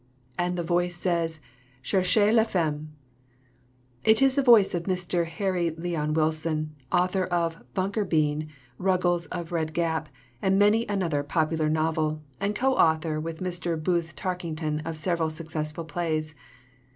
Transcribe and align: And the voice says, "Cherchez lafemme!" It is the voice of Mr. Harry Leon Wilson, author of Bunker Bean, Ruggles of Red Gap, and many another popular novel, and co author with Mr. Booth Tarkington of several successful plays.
And 0.35 0.57
the 0.57 0.63
voice 0.63 0.95
says, 0.95 1.39
"Cherchez 1.83 2.33
lafemme!" 2.33 2.87
It 4.03 4.19
is 4.19 4.33
the 4.33 4.41
voice 4.41 4.73
of 4.73 4.85
Mr. 4.85 5.27
Harry 5.27 5.69
Leon 5.69 6.15
Wilson, 6.15 6.73
author 6.91 7.25
of 7.25 7.61
Bunker 7.75 8.03
Bean, 8.03 8.47
Ruggles 8.79 9.27
of 9.27 9.51
Red 9.51 9.75
Gap, 9.75 10.09
and 10.41 10.57
many 10.57 10.87
another 10.87 11.21
popular 11.21 11.69
novel, 11.69 12.23
and 12.39 12.55
co 12.55 12.73
author 12.73 13.19
with 13.19 13.41
Mr. 13.43 13.77
Booth 13.77 14.15
Tarkington 14.15 14.79
of 14.87 14.97
several 14.97 15.29
successful 15.29 15.85
plays. 15.85 16.33